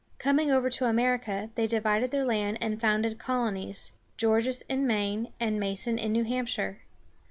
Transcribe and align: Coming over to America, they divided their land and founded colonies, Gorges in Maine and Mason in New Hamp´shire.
Coming 0.17 0.49
over 0.49 0.67
to 0.71 0.85
America, 0.87 1.51
they 1.53 1.67
divided 1.67 2.09
their 2.09 2.25
land 2.25 2.57
and 2.59 2.81
founded 2.81 3.19
colonies, 3.19 3.91
Gorges 4.19 4.63
in 4.63 4.87
Maine 4.87 5.31
and 5.39 5.59
Mason 5.59 5.99
in 5.99 6.11
New 6.11 6.23
Hamp´shire. 6.23 6.77